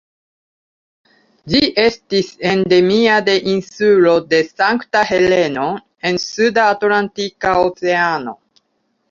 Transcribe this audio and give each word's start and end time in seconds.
Ĝi 1.51 1.59
estis 1.83 2.31
endemia 2.51 3.17
de 3.27 3.35
la 3.35 3.45
insulo 3.57 4.15
de 4.33 4.41
Sankta 4.47 5.05
Heleno 5.11 5.67
en 6.11 6.19
Suda 6.25 6.65
Atlantika 6.73 7.55
Oceano. 7.69 8.37